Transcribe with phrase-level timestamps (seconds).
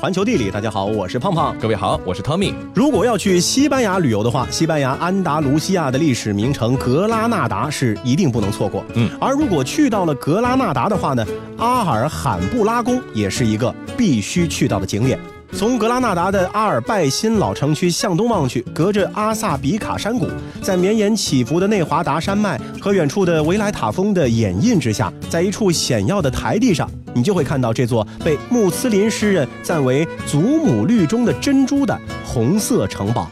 [0.00, 1.58] 环球地理，大家好，我是胖胖。
[1.58, 2.54] 各位好，我是 Tommy。
[2.72, 8.84] 如果要去西班牙旅游的话，西班牙安达卢西亚的历史名城格拉纳达是一定不能错过。
[8.94, 11.26] 嗯，而如果去到了格拉纳达的话呢，
[11.56, 15.18] 阿尔罕布拉宫也是一个必须去到的景点。
[15.52, 20.28] 从格拉纳达的阿尔拜辛老城区向东望去，隔着阿萨比卡山谷，
[20.62, 33.28] 在绵延起伏的内华达山脉和远处的维莱塔峰的掩映之下，在一处险要的台地上，你就会看到这座被穆斯林诗人赞为“祖母绿中的珍珠”的红色城堡。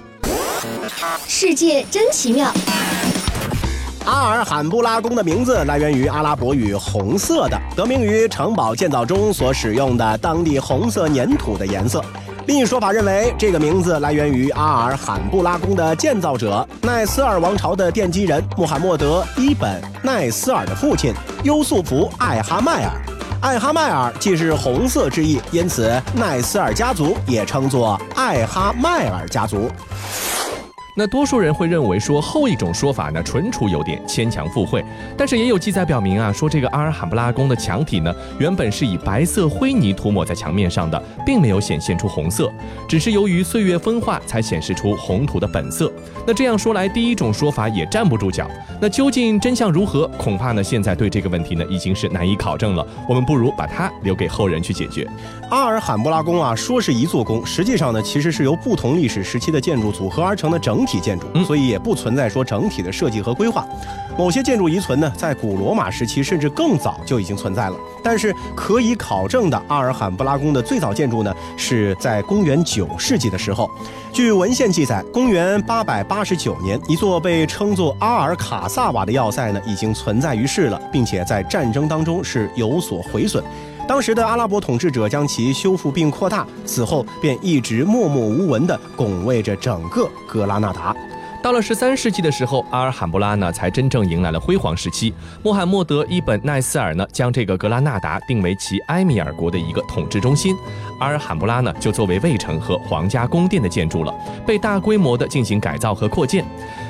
[1.29, 2.53] 世界真奇妙。
[4.07, 12.01] 阿尔罕布拉宫的名字来源于阿拉伯语“红色的”，得名于城堡建造中所使用的当地红色粘土的颜色。
[12.47, 22.93] 另一说法认为，这个名字来源于阿尔罕布拉宫的建造者奈斯尔王朝的奠基人穆罕默德·伊本·奈斯尔的父亲优素福·艾哈迈尔。
[23.43, 29.69] 艾哈迈尔既是红色之意，因此奈斯尔家族也称作艾哈迈尔家族。
[30.99, 34.83] 那多数人会认为说后一种说法呢，纯属有点牵强附会。
[35.15, 42.51] 但是也有记载表明啊，说这个阿尔罕布拉宫的墙体呢，原本是以白色灰泥涂抹在墙面上的，并没有显现出红色，
[42.89, 45.93] 只是由于岁月风化才显示出红土的本色。
[46.27, 48.49] 那这样说来，第一种说法也站不住脚。
[48.81, 50.09] 那究竟真相如何？
[50.17, 52.87] 恐怕呢，现在对这个问题呢，已经是难以考证了。
[53.07, 55.07] 我们不如把它留给后人去解决。
[55.51, 63.67] 阿尔罕布拉宫啊，说是一座宫，实际上呢，其实是由不同历史时期的建筑组合而成的整体建筑，所以也不存在说整体的设计和规划。
[64.17, 67.77] 某些建筑遗存呢，在古罗马时期甚至更早就已经存在了。
[68.03, 73.69] 但是可以考证的阿尔罕布拉宫的最早建筑呢，是在公元九世纪的时候。
[74.15, 83.45] 据文献记载，公元八百八十九年，一座被称作阿尔卡萨瓦的要塞呢，已经存在于世了，并且在战争当中是有所毁损。
[83.87, 90.95] 当时的阿拉伯统治者将其修复并扩大，此后便一直默默无闻地拱卫着整个格拉纳达。
[91.47, 95.15] 到了十三世纪的时候，阿尔罕布拉呢才真正迎来了辉煌时期。
[95.45, 100.57] 穆罕默德·伊本·奈斯尔呢将这个格拉纳达定为其埃米尔国的一个统治中心，
[100.99, 104.13] 阿尔罕布拉呢就作为卫城和皇家宫殿的建筑了，
[104.45, 106.45] 被大规模的进行改造和扩建。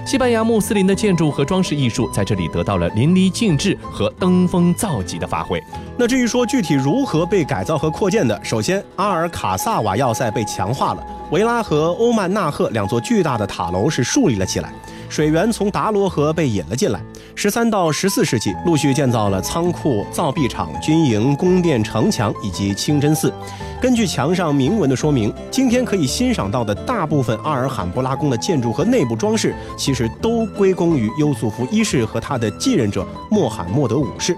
[0.06, 5.62] 西班牙穆斯林的建筑和装饰艺术在这里得到了淋漓尽致和登峰造极的发挥。
[5.98, 14.72] 那至于说具体如何被改造和扩建的，首先阿尔卡萨瓦要塞被强化了，维拉和欧曼纳赫两座巨大的塔楼是树立了起来，
[15.08, 17.00] 水源从达罗河被引了进来。
[17.34, 23.32] 十三到十四世纪，陆续建造了仓库、造币厂、军营、宫殿、城墙以及清真寺。
[23.80, 34.34] 根据墙上铭文的说明，今天可以欣赏到的大部分阿尔罕布拉宫的建筑和内部装饰，其实都归功于优素福一世和他的继任者穆罕默德五世。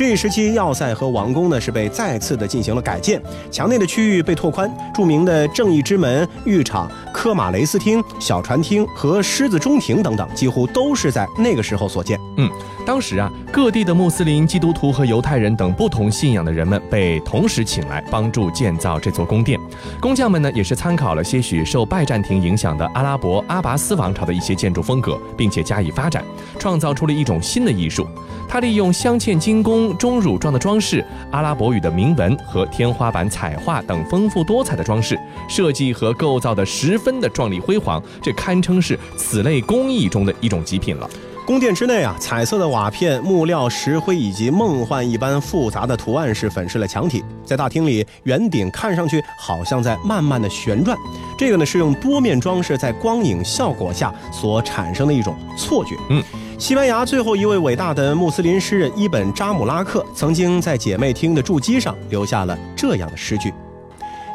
[0.00, 12.18] 这一时期，要塞和王宫呢是被再次的进行了改建，墙内的区域被拓宽，著名的正义之门、浴场、科马雷斯厅、小船厅和狮子中庭等等，几乎都是在那个时候所建。
[12.36, 12.50] 嗯，
[12.86, 19.58] 当时啊，各地的穆斯林、基督徒和犹太人等不同信仰的人们被同时请来帮助建造这座宫殿。
[20.00, 26.24] 工匠们呢，也是参考了些许受拜占庭影响的阿拉伯阿拔斯王朝的一些建筑风格，并且加以发展，
[26.58, 28.06] 创造出了一种新的艺术。
[28.48, 35.16] 它利用镶嵌金工、钟乳状的装饰、阿拉伯语的铭文和天花板彩画等丰富多彩的装饰
[35.48, 41.10] 设计和构造的十分的壮丽辉煌，这堪称是此类工艺中的一种极品了。
[41.46, 47.24] 宫殿之内啊，彩色的瓦片、木料、石灰以及梦幻一般复杂的图案是粉饰了墙体。
[47.44, 50.96] 在大厅里，圆顶看上去好像在慢慢的旋转，
[51.36, 55.96] 这个呢是用多面装饰在光影效果下所产生的一种错觉。
[56.10, 56.22] 嗯。
[56.56, 63.50] 西班牙最后一位伟大的穆斯林诗人伊本·扎姆拉克曾经在姐妹厅的筑基上留下了这样的诗句：“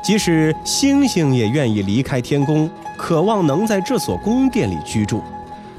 [0.06, 5.20] 即使星星也愿意离开天宫，渴望能在这所宫殿里居住。”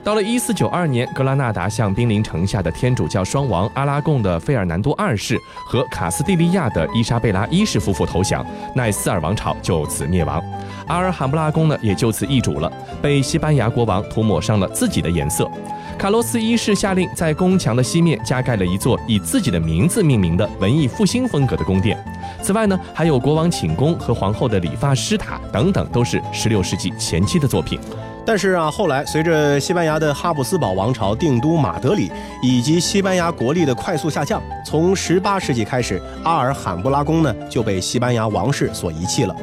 [0.02, 8.44] 到了一四九二年，格拉纳达向兵临城下的天主教双王阿拉贡的费尔南多二世和卡斯蒂利亚的伊莎贝拉一世夫妇投降，
[8.74, 10.42] 奈斯尔王朝就此灭亡。
[10.88, 15.48] 阿尔罕布拉宫呢，也就此易主了，被西班牙国王涂抹上了自己的颜色。
[15.98, 21.98] 卡洛斯一世下令在宫墙的西面加盖了一座以自己的名字命名的文艺复兴风格的宫殿。
[22.42, 27.80] 此外呢，还有国王寝宫和皇后的理发师塔等等，都是16世纪前期的作品。
[28.26, 32.12] 但是啊，后来随着西班牙的哈布斯堡王朝定都马德里，
[32.42, 39.34] 以及西班牙国力的快速下降，从18世纪开始，阿尔罕布拉宫呢就被西班牙王室所遗弃了。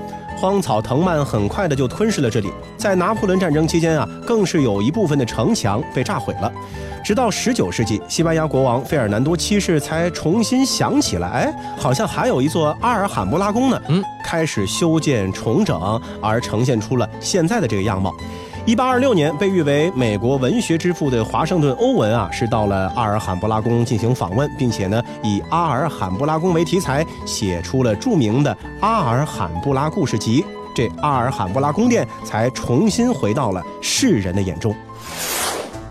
[0.43, 2.51] 荒草藤蔓很快的就吞噬了这里。
[2.75, 6.51] 在拿破仑战争期间啊，更是有一部分的城墙被炸毁了。
[7.01, 13.81] 直到十九世纪，西班牙国王费尔南多七世才重新想起来，哎，好像还有一座阿尔罕布拉宫呢。
[13.87, 15.79] 嗯，开始修建重整，
[16.21, 18.13] 而呈现出了现在的这个样貌。
[18.65, 30.41] 一八二六年，被誉为美国文学之父的华盛顿·欧文啊，是到了阿尔罕布拉宫进行访问，并且呢，以阿尔罕布拉宫为题材，写出了著名的《阿尔罕布拉故事集》，
[30.73, 34.73] 这阿尔罕布拉宫殿才重新回到了世人的眼中。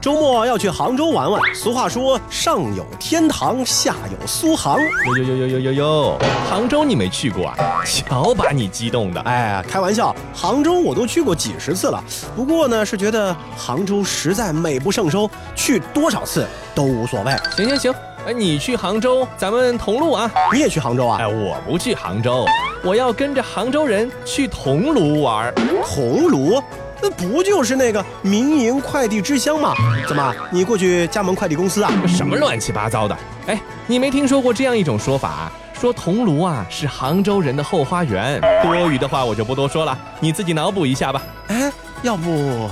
[0.03, 1.41] 周末要去杭州玩玩。
[1.55, 4.77] 俗话说，上有天堂，下有苏杭。
[5.07, 6.19] 呦呦呦呦呦呦呦，
[6.51, 7.57] 杭州你没去过啊？
[7.85, 9.21] 瞧把你激动的！
[9.21, 12.03] 哎，开玩笑，杭州我都去过几十次了。
[12.35, 16.45] 不过呢，是觉得杭州实在美不胜收，去多少次
[16.75, 17.33] 都无所谓。
[17.57, 17.95] 行行行，
[18.27, 20.29] 哎，你去杭州，咱们同路啊。
[20.53, 21.19] 你也去杭州啊？
[21.21, 22.45] 哎，我不去杭州，
[22.83, 25.55] 我要跟着杭州人去桐庐玩。
[25.85, 26.61] 桐庐？
[27.03, 29.75] 那不就是那个民营快递之乡吗？
[30.07, 31.91] 怎么，你过去加盟快递公司啊？
[32.07, 33.19] 什么乱七八糟的！
[33.49, 38.41] 哎，你没听说过这样一种说法，说桐庐啊是杭州人的后花园。
[38.63, 41.21] 多余的话我就不多说了，你自己脑补一下吧。
[41.49, 41.73] 哎，
[42.03, 42.71] 要不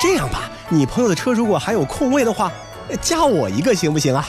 [0.00, 2.50] 这样吧，你朋友的车如果还有空位的话，
[3.00, 4.26] 加我一个行不行啊？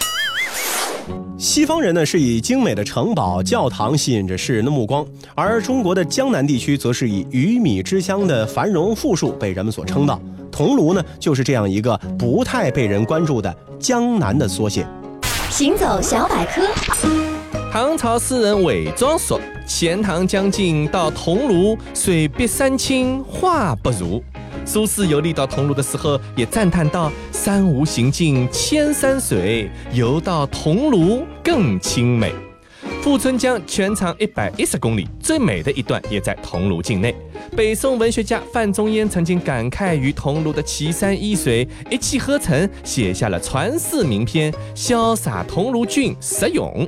[1.39, 10.19] 西方人呢是以精美的城堡、教堂吸引着世人的目光，而中国的江南地区则是以鱼米之乡的繁荣富庶被人们所称道。
[10.51, 14.85] 桐庐呢就是这样一个不太被人关注的江南的缩写。
[15.49, 16.61] 行走小百科，
[17.71, 24.21] 唐朝诗人韦庄说：“钱塘江景到桐庐，水碧山青画不如。”
[24.69, 32.31] 苏轼游历到桐庐的时候，也赞叹道：“山无行径千山水，游到桐庐更清美。”
[33.01, 37.15] 富春江全长一百一十公里，最美的一段也在桐庐境内。
[37.57, 46.87] 北宋文学家范仲淹曾经感慨于桐庐的奇山异水，一气呵成写下了传世名篇《潇洒桐庐郡十咏》。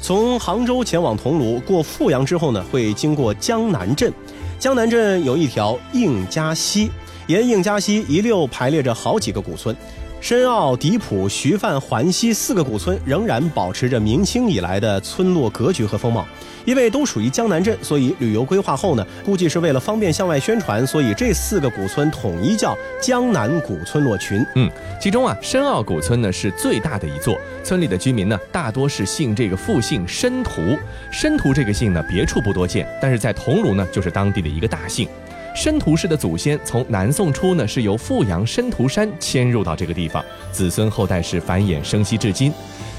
[0.00, 4.10] 从杭州前往桐庐，过富阳之后呢，会经过江南镇。
[4.58, 6.90] 江南镇有一条应家溪，
[7.26, 9.76] 沿应家溪一溜排列着好几个古村，
[10.24, 16.26] 申奥、迪浦、徐范、环西四个古村仍然保持着明清以来的村落格局和风貌。
[16.64, 24.42] 因为都属于江南镇，所以旅游规划后呢，估计是为了方便向外宣传，所以这四个古村统一叫江南古村落群。
[24.54, 24.66] 嗯，
[24.98, 30.74] 其中啊，申奥古村呢是最大的一座，村里的居民呢大多是姓这个复姓申屠。
[31.12, 35.06] 申屠这个姓呢别处不多见，但是在桐庐呢就是当地的一个大姓。
[35.54, 42.52] 申屠氏的祖先从南宋初呢是由富阳申屠山迁入到这个地方，子孙后代是繁衍生息至今。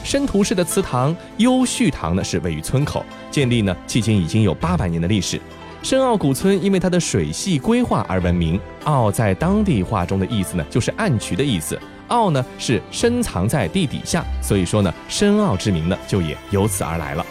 [0.05, 5.39] 申屠氏的祠堂优序堂呢，是位于村口，建立呢迄今已经有八百年的历史。
[5.83, 8.59] 深澳古村因为它的水系规划而闻名。
[8.85, 11.77] 澳在当地话中的意思呢，就是暗渠的意思。
[12.07, 17.25] 澳呢是深藏在地底下，所以说呢，深澳之名呢就也由此而来了。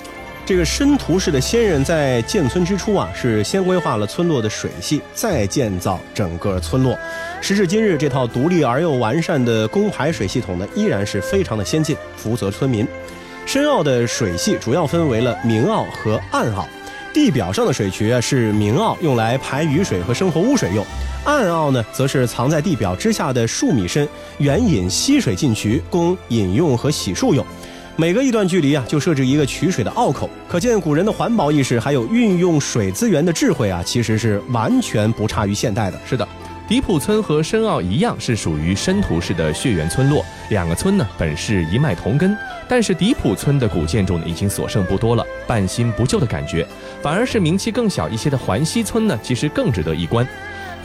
[0.46, 6.94] 这个申屠氏的先人在建村之初啊，是先规划了村落的水系，再建造整个村落。
[7.41, 12.87] 时至今日，这套独立而又完善的供排水系统呢，依然是非常的先进，福泽村民。
[13.46, 16.69] 深澳的水系主要分为了明澳和暗澳。
[17.14, 20.85] 地表上的水渠啊，是明澳用来排雨水和生活污水用；
[21.25, 24.06] 暗澳呢，则是藏在地表之下的数米深
[24.38, 27.46] 远引溪水进渠，供饮用和洗漱用。
[27.96, 36.01] 每隔一段距离啊，就设置一个取水的澳口，可见古人的环保意识还有运用水资源的智慧啊，其实是完全不差于现代的。
[36.05, 36.27] 是的，
[36.67, 40.24] 迪普村和深奥一样，是属于申屠氏的血缘村落。
[40.48, 42.36] 两个村呢，本是一脉同根，
[42.69, 46.67] 但是迪普村的古建筑呢，已经所剩不多了，半新不旧的感觉，
[47.01, 50.27] 反而是名气更小一些的环溪村呢，其实更值得一观。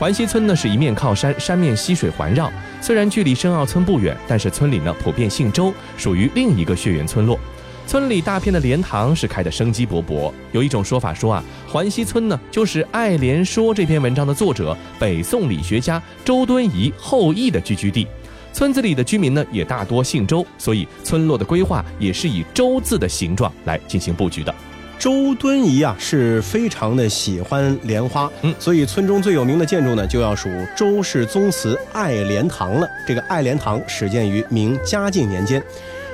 [0.00, 2.50] 环溪村呢是一面靠山，山面溪水环绕。
[2.80, 7.38] 虽然距离深澳村不远，但是村里呢普遍姓周，属于另一个血缘村落。
[7.86, 10.32] 村里大片的莲塘是开得生机勃勃。
[10.52, 18.06] 有一种说法说啊，环溪村呢就是《爱莲说》这篇文章的作者北宋理学家周敦颐后裔的聚居地。
[18.54, 24.54] 村子里的居民呢也大多姓周，所以村落的规划也是以周字的形状来进行布局的。
[25.00, 32.86] 周敦颐啊是非常的喜欢莲花，嗯，所以村中最有名的建筑呢就要数周氏宗祠爱莲堂了。
[33.08, 35.62] 这个爱莲堂始建于明嘉靖年间，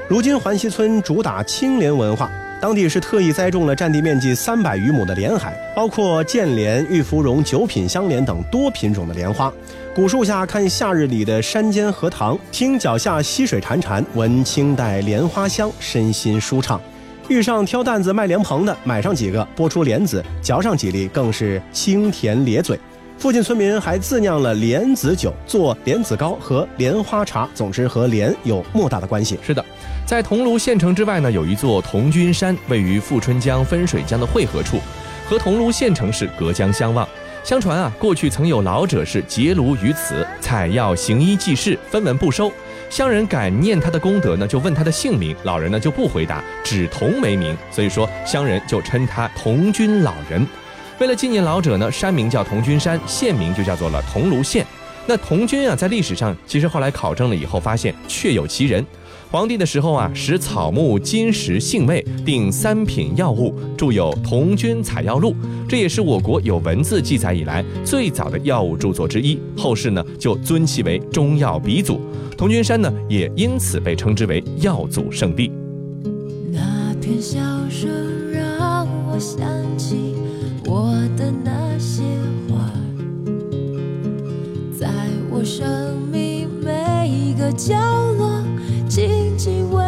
[0.06, 9.52] 如今环溪村主打青莲文化，当地是特意栽种了占地面积三百余亩的莲海，包括剑莲、玉芙蓉、九品香莲等多品种的莲花。
[9.96, 16.80] 古树下看夏日里的山间荷塘，听脚下溪水潺潺，闻清代莲花香，身心舒畅。
[17.28, 22.78] 遇上挑担子卖莲蓬的，买上几个，剥出莲子，嚼上几粒，更是清甜咧嘴。
[23.18, 29.38] 附近村民还自酿了莲子酒，做莲子糕和莲花茶，总之和莲有莫大的关系。
[29.42, 29.64] 是的，
[30.06, 34.78] 在桐庐县城之外呢，有一座桐君山，位于富春江分水江的汇合处，
[35.28, 37.08] 和桐庐县城是隔江相望。
[37.42, 42.52] 相传啊，过去曾有老者是结庐于此，采药行医济世，分文不收。
[42.88, 50.46] 乡人感念他的功德呢，就问他的姓名，老人呢就不回答，只同为名，所以说乡人就称他童君老人。
[50.98, 54.64] 为了纪念老者呢，山名叫童君山，县名就叫做了桐庐县。
[55.06, 58.84] 那童君啊，在历史上其实后来考证了以后，发现确有其人。
[59.28, 65.32] 皇帝的时候啊，使草木金石性味，定三品药物，著有《桐君采药录》，
[65.68, 69.38] 这也是我国有文字记载以来最早的药物著作之一。
[69.56, 72.00] 后世呢，就尊其为中药鼻祖。
[72.36, 75.50] 桐君山呢，也因此被称之为药祖圣地。
[76.52, 77.90] 那片笑声
[78.32, 79.40] 让我想
[79.76, 80.14] 起。
[80.64, 82.02] 我的那些
[82.48, 82.70] 花，
[84.78, 84.88] 在
[85.30, 87.74] 我生命每一个角
[88.14, 88.42] 落，
[89.46, 89.85] 希望。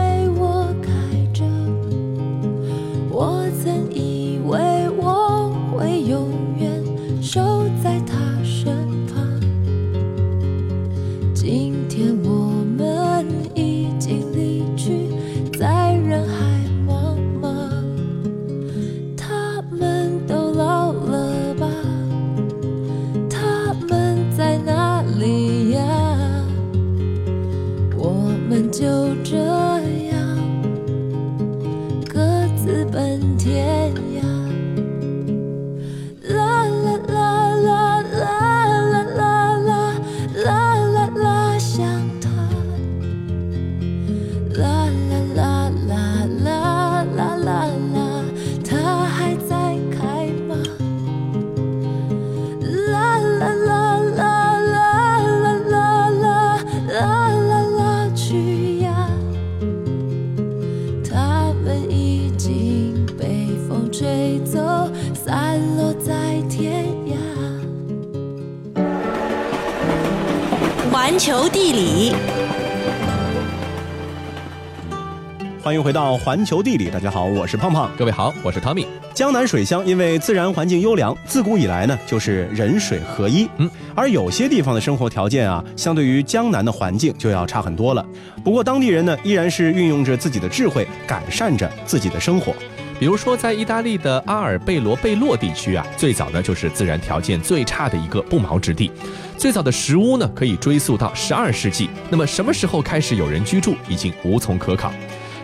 [75.88, 76.90] 回到环球地理。
[76.90, 77.90] 大家好，我是胖胖。
[77.96, 78.86] 各位好，我是汤米。
[79.14, 83.48] 江南水乡因为自然环境优良，自古以来呢就是人水合一。
[83.56, 88.04] 嗯，而有些地方的生活条件啊，相对于江南的环境就要差很多了。
[88.44, 92.54] 不过当地人呢，依然是运用着自己的智慧，改善着自己的生活。
[93.00, 98.92] 比如说，在意大利的阿尔贝罗贝洛地区啊，最早呢就是自然条件最差的一个不毛之地。
[99.38, 101.88] 最早的石屋呢，可以追溯到十二世纪。
[102.10, 104.92] 那么什么时候开始有人居住，已经无从可考。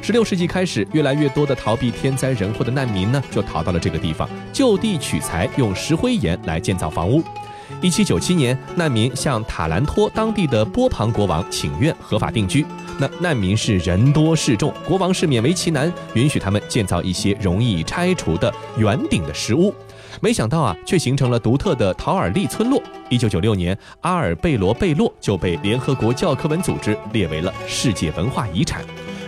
[0.05, 7.25] 十六世纪开始，越来越多的逃避天灾人祸的难民呢，就逃到了这个地方，就地取材，用石灰岩来建造房屋。
[7.81, 12.67] 一七九七年，难民向塔兰托当地的波旁国王请愿，合法定居。
[12.99, 19.75] 那难民是人多势众，国王是勉为其难，允许他们建造一些容易拆除的圆顶的石屋。
[20.21, 22.79] 没想到啊，却形成了独特的陶尔利村落。
[23.09, 28.85] 一九九六年，阿尔贝罗贝洛就被联合国教科文组织列为了世界文化遗产。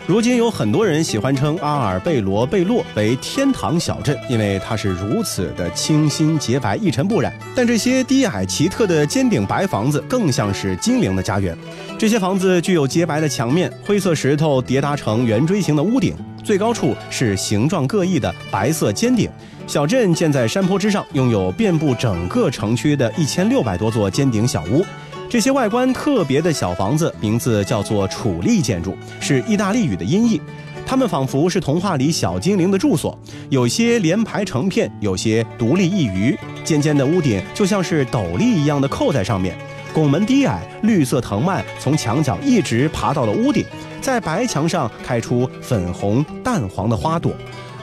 [0.06, 7.36] 如今有很多人喜欢称阿尔贝罗贝洛为天堂小镇，因为它是如此的清新洁白、一尘不染。
[7.56, 11.58] 但这些低矮奇特的尖顶白房子更像是精灵的家园。
[11.98, 19.28] 这些房子具有洁白的墙面、灰色石头叠搭成圆锥形的屋顶，最高处是形状各异的白色尖顶。
[19.66, 24.86] 小镇建在山坡之上，拥有遍布整个城区的一千六百多座尖顶小屋。
[25.28, 30.40] 这些外观特别的小房子，名字叫做楚立建筑，是意大利语的音译。
[30.86, 33.18] 它们仿佛是童话里小精灵的住所，
[33.50, 36.38] 有些连排成片，有些独立一隅。
[36.62, 39.56] 尖尖的屋顶就像是斗笠一样的扣在上面，
[39.92, 43.64] 拱门低矮，绿色藤蔓从墙角一直爬到了屋顶，
[44.00, 47.32] 在白墙上开出粉红、淡黄的花朵。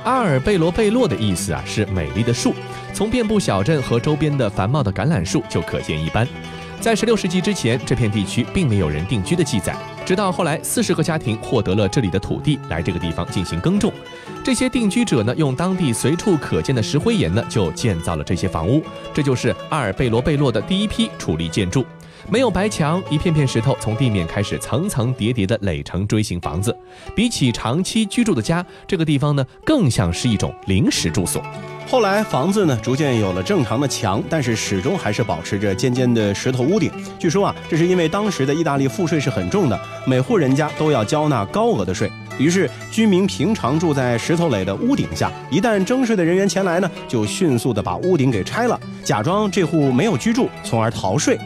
[0.06, 2.54] 阿尔贝罗贝洛的意思啊，是美丽的树。
[2.94, 6.26] 从遍布小镇和周边的繁茂的橄榄树就可见一斑。
[6.84, 9.74] 在十六世纪之前，这片地区并没有人定居的记载。
[10.06, 13.90] 直到后来四十个家庭获得了这里的土地，来这个地方进行耕种。
[14.44, 18.84] 这些定居者呢，用当地随处可见的石灰岩呢，就建造了这些房屋。
[19.14, 21.86] 这就是阿尔贝罗贝洛的第一批矗立建筑。
[22.30, 26.76] 没有白墙，一片片石头从地面开始层层叠叠地垒成锥形房子。
[27.16, 31.42] 比起长期居住的家，这个地方呢，更像是一种临时住所。
[31.86, 36.90] 后来房子呢逐渐有了正常的墙，但是始终还是保持着尖尖的石头屋顶。
[37.20, 42.10] 据说啊，这是因为当时的意大利赋税是很重的，每户人家都要交纳高额的税。
[42.40, 51.38] 于是居民平常住在石头垒的屋顶下，一旦征税的人员前来呢，就迅速的把屋顶给拆了，假装这户没有居住，从而逃税。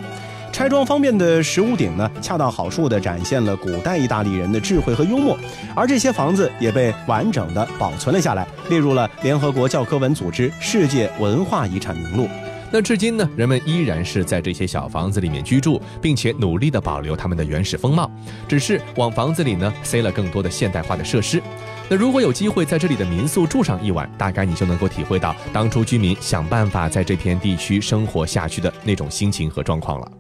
[0.52, 5.38] 拆装方便的石屋顶呢，恰到好处地展现了古代意大利人的智慧和幽默，
[5.76, 12.28] 而这些房子也被完整地保存了下来，列入了联合国教科文组织世界文化遗产名录。
[12.70, 18.12] 那至今呢，人们依然是在这些小房子里面居住，并且努力地保留他们的原始风貌，
[18.48, 21.42] 只是往房子里呢塞了更多的现代化的设施。
[21.88, 30.12] 那如果有机会在这里的民宿住上一晚，大概你就能够体会到当初居民想办法在这片地区生活下去的那种心情和状况了。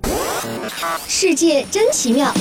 [1.07, 2.31] 世界真奇妙。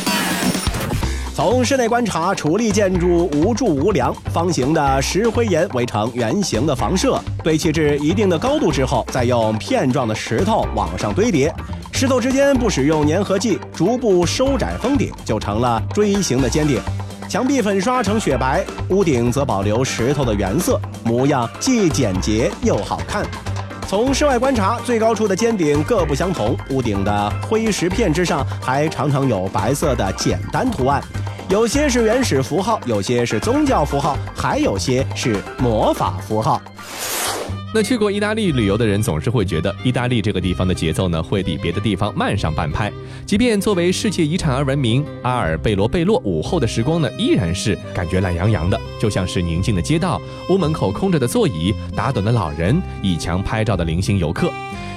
[1.35, 11.55] 从室内观察，矗立建筑无柱无梁，方形的石灰岩围成圆形的房舍，堆砌至一定的高度之后，再用片状的石头往上堆叠。
[11.93, 16.81] 石头之间不使用粘合剂，逐步收窄封顶，就成了锥形的尖顶。
[17.29, 23.27] 墙壁粉刷成雪白，屋顶则保留石头的原色，模样既简洁又好看。
[23.89, 31.01] 从室外观察，最高处的尖顶各不相同，屋顶的灰石片之上还常常有白色的简单图案，
[31.49, 36.61] 有些是原始符号，有些是宗教符号，还有些是魔法符号。
[37.75, 42.91] 那去过意大利旅游的人总是会觉得，意大利这个地方的节奏呢会比别的地方慢上半拍。
[43.27, 50.19] 即便作为世界遗产而闻名，阿尔贝罗贝洛午后的时光呢依然是感觉懒洋洋的，就像是宁静的街道，
[50.49, 54.51] 屋门口空着的座椅，打盹的老人，倚墙拍照的零星游客。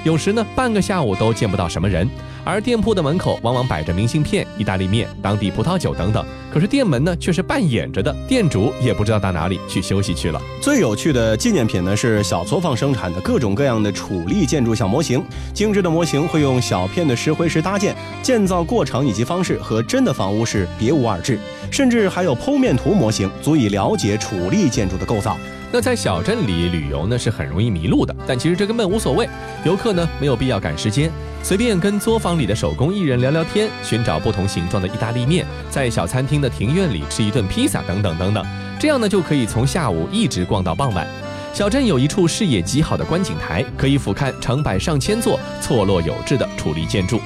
[0.05, 2.09] 有时呢，半个下午都见不到什么人，
[2.49, 6.25] 而店铺的门口往往摆着明信片、意大利面、当地葡萄酒等等。
[6.51, 10.41] 可是店门呢，却是半掩着的，店主也不知道到哪里去休息去了。
[10.59, 15.23] 最有趣的纪念品呢，是小作坊生产的各种各样的楚立建筑小模型。
[15.53, 21.37] 精致的模型会用小片的石灰石搭建，建造过程以及方式和真的房屋是别无二致。
[21.69, 25.37] 甚至还有剖面图模型，足以了解楚立建筑的构造。
[25.71, 29.29] 那在小镇里旅游呢，是很容易迷路的，但其实这根本无所谓。
[29.63, 38.45] 游客呢，没有必要赶时间，随便跟作坊里的手工艺人聊聊天，寻找不同形状的意大利面，在小餐厅的庭院里吃一顿披萨，等等等等。
[38.79, 41.07] 这样呢，就可以从下午一直逛到傍晚。
[41.51, 47.19] 小镇有一处视野极好的观景台，可以俯瞰成百上千座错落有致的矗立建筑。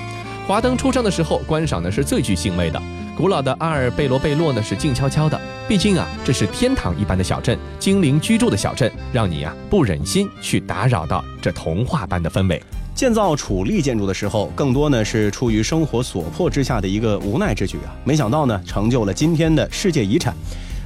[0.47, 2.82] 华灯初上的时候，观赏呢是最具兴味的。
[3.17, 12.63] 古老的阿尔贝罗贝洛呢是静悄悄的，毕竟啊这是天堂一般的小镇，精灵居住的小镇，让你啊不忍心去打扰到这童话般的氛围。
[12.95, 20.34] 建造楚立建筑的时候，更多呢是出于生活所迫之下的一个无奈之举啊，没想到呢成就了今天的世界遗产。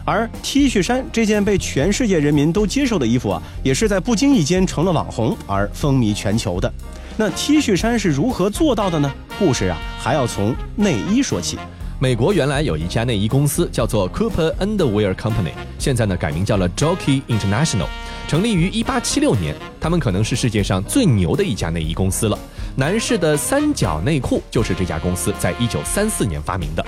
[0.06, 6.72] 而 T 恤衫这件被全世界人民都接受的衣服啊，也是在不经意间成了网红而风靡全球的。
[7.18, 9.14] 那 T 恤衫是如何做到的呢？
[9.38, 11.58] 故事啊还要从内衣说起。
[12.00, 17.88] 美国原来有一家内衣公司叫做 Cooper Underwear Company，现在呢改名叫了 Jockey International，
[18.28, 19.56] 成立于1876年。
[19.80, 22.38] 他们可能是世界上最牛的一家内衣公司了。
[22.76, 26.86] 男士的三角内裤就是这家公司在1934年发明的。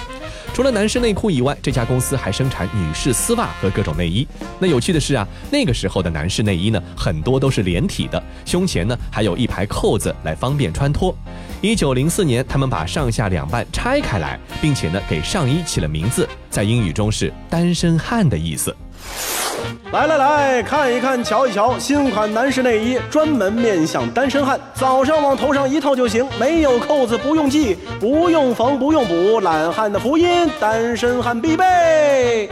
[0.53, 4.27] 除了男士内裤以外，这家公司还生产女士丝袜和各种内衣。
[4.59, 11.15] 那有趣的是啊，那个时候的男士内衣呢，很多都是连体的，胸前呢还有一排扣子来方便穿脱。
[11.61, 18.75] 一九零四年，他们把上下两半拆开来，并且呢给上衣起了名字，在英语中是“单身汉”的意思。
[19.91, 32.47] 来来来看一看，瞧一瞧，新款男士内衣专门面向单身汉，早上往头上一套就行，没有扣子不用系，不用缝不用补，懒汉的福音，单身汉必备。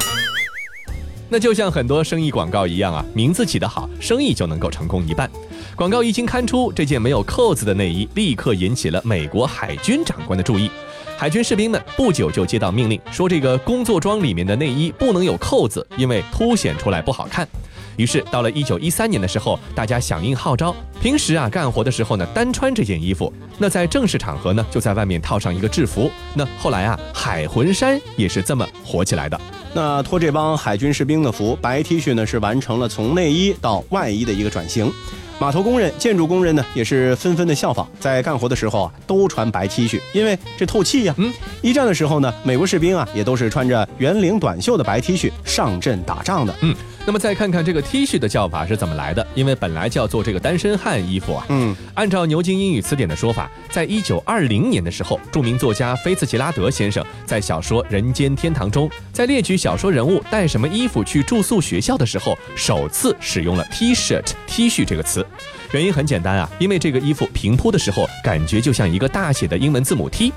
[1.29, 5.29] 那就像很多生意广告一样啊，名字起得好，生意就能够成功一半。
[5.75, 10.71] 广告一经刊出，这件没有扣子的内衣立刻引起了美国海军长官的注意。
[11.17, 17.47] 海军士兵们不久就接到命令，说这个工作装里面的内衣不能有扣子，因为凸显出来不好看。
[17.95, 26.11] 于是到了一九一三年的时候，大家响应号召，平时啊干活的时候呢单穿这件衣服，那在正式场合呢就在外面套上一个制服。
[26.35, 29.41] 那后来啊海魂衫也是这么火起来的。
[29.73, 34.93] 那托这帮海军士兵的福，白 T 恤呢是完成了从内衣到外衣的一个转型。
[35.39, 41.13] 码头工人、建筑工人呢也是纷纷的效仿，在干活的时候啊都穿白 T 恤，因为这透气呀。
[41.17, 46.53] 嗯，一战的时候呢，美国士兵啊也都是穿着圆领短袖的白 T 恤上阵打仗的。
[46.61, 46.75] 嗯。
[47.07, 49.25] 那么再看看这个 T 恤的叫法是怎么来的？
[49.33, 51.45] 因为本来叫做这个单身汉衣服啊。
[51.47, 65.25] 嗯，按照牛津英语词典的说法，在一九二零年的时候，著名作家菲茨杰拉德先生在小说《人间天堂》中，在列举小说人物带什么衣服去住宿学校的时候，首次使用了 T-shirt T 恤这个词。
[65.71, 70.33] 原因很简单啊，因为这个衣服平铺的时候，感觉就像一个大写的英文字母 T。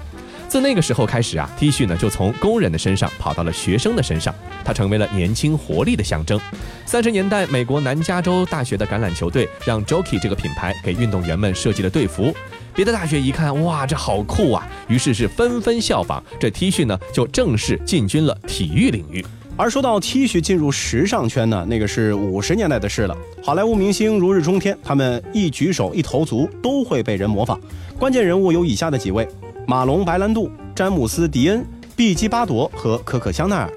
[0.51, 4.35] 自那个时候开始啊，T 恤呢就从工人的身上跑到了学生的身上，
[4.65, 6.41] 它成为了年轻活力的象征。
[6.85, 12.35] 三十年代，美国南加州大学的橄榄球队让 Jockey 这个品牌给运动员们设计了队服，
[12.75, 19.25] 别的大学一看，哇，这好酷啊，于是是纷纷效仿，这 T 恤呢就正式进军了体育领域。
[19.57, 23.17] 而说到 T 恤进入时尚圈呢，那个是五十年代的事了。
[23.41, 27.61] 好莱坞明星如日中天，他们一举手一投足都会被人模仿。
[27.97, 29.29] 关键人物有以下的几位。
[29.71, 33.71] 马龙·白兰度、詹姆斯·迪恩、毕基·巴朵和可可·香奈儿。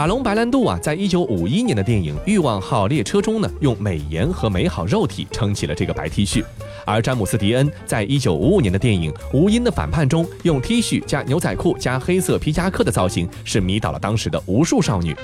[0.00, 6.42] 马龙·白兰度啊，在一九五一年的电影《欲望号列车》中呢，用美颜和美好肉体撑起了这个白 T 恤；
[6.86, 15.14] 而詹姆斯·迪恩在一九五五年的电影《无音的反叛》中，用 T 恤加牛仔裤加黑色皮夹克的造型，是迷倒了当时的无数少女。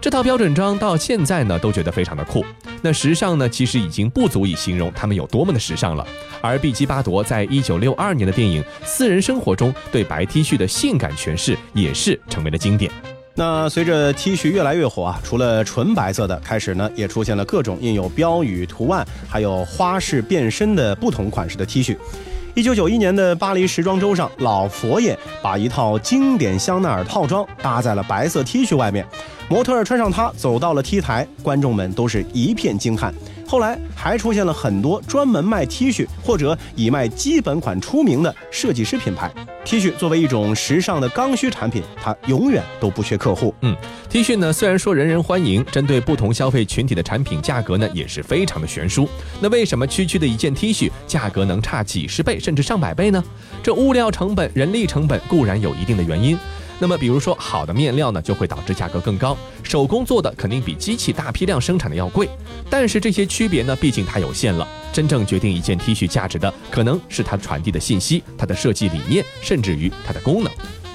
[0.00, 2.44] 这套标准装到现在呢，都觉得非常的酷。
[2.82, 6.06] 那时尚呢，其实已经不足以形容他们有多么的时尚了。
[6.40, 12.92] 而毕基巴朵在一九六二年的电影《私人生活》中对白 T 恤的性感诠释，也是成为了经典。
[13.34, 21.96] 那随着 T 恤越来越火啊，除了纯白色的，开始呢也出现了各种印有标语图案，还有花式变身的不同款式的 T 恤。
[22.54, 29.06] 一九九一年的巴黎时装周上，老佛爷把一套经典香奈儿套装搭在了白色 T 恤外面，
[29.48, 33.14] 模特穿上它走到了 T 台，观众们都是一片惊叹。
[33.50, 39.28] 后来还出现了很多专门卖 T 恤或者以卖基本款出名的设计师品牌。
[39.64, 43.52] T 恤作为一种时尚的刚需产品，它永远都不缺客户。
[43.62, 43.76] 嗯
[44.08, 49.08] ，T 恤呢虽然说人人欢迎，针对不同消费群体的产品价格呢也是非常的悬殊。
[49.40, 53.20] 那为什么区区的一件 T 恤价格能差几十倍甚至上百倍呢？
[53.64, 56.38] 这物料成本、人力成本固然有一定的原因。
[56.82, 62.26] 那么，比如说好的面料呢，就会导致价格更高；手工做的肯定比机器大批量生产的要贵。
[62.70, 64.66] 但是这些区别呢，毕竟它有限了。
[64.90, 70.50] 真正决定一件 T 恤价值的，可能是它传递的信息、它的设计理念，甚至于它的功能。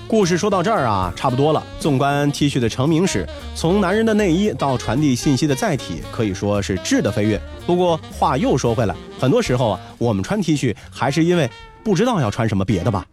[0.07, 1.63] 故事说到这儿啊，差不多了。
[1.79, 7.39] 纵观 T 恤的成名史，从男人的内衣到传递信息的载体，可以说是质的飞跃。
[7.65, 11.49] 不过话又说回来，很多时候啊，我们穿 T 恤还是因为
[11.83, 13.05] 不知道要穿什么别的吧。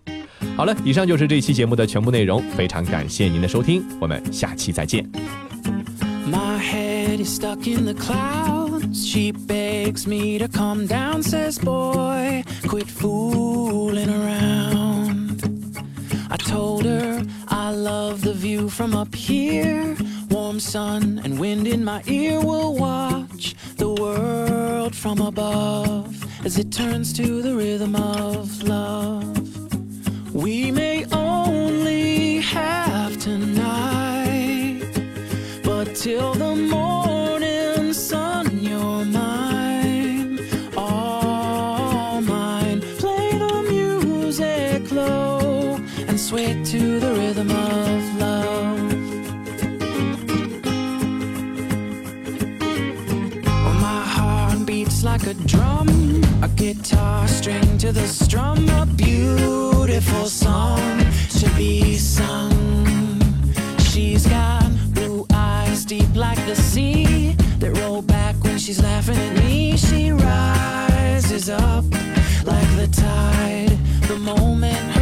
[0.56, 5.08] 好了，以上就是这期节目的全部内容，非常感谢您的收听，我们下期再见。
[6.30, 9.06] My head is stuck in the clouds.
[9.06, 15.42] She begs me to calm down, says, Boy, quit fooling around.
[16.30, 19.96] I told her I love the view from up here.
[20.30, 26.14] Warm sun and wind in my ear will watch the world from above
[26.46, 29.51] as it turns to the rhythm of love.
[30.33, 34.81] We may only have tonight,
[35.63, 36.32] but till
[56.75, 61.01] guitar string to the strum, a beautiful song
[61.39, 63.21] to be sung.
[63.79, 69.37] She's got blue eyes deep like the sea that roll back when she's laughing at
[69.45, 69.77] me.
[69.77, 71.85] She rises up
[72.45, 73.77] like the tide
[74.09, 75.02] the moment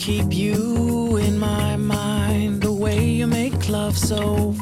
[0.00, 4.54] keep you in my mind the way you make love so